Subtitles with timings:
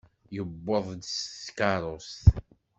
[0.35, 2.23] Yewweḍ-d s tkeṛṛust.